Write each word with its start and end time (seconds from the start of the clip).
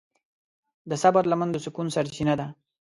د 0.89 0.91
صبر 1.01 1.23
لمن 1.31 1.49
د 1.51 1.57
سکون 1.65 1.87
سرچینه 1.95 2.33
ده. 2.39 2.47